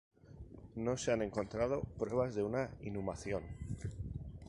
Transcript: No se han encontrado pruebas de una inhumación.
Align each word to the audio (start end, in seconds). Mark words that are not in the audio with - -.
No 0.77 0.97
se 0.97 1.11
han 1.11 1.21
encontrado 1.21 1.83
pruebas 1.99 2.33
de 2.33 2.41
una 2.41 2.71
inhumación. 2.81 3.43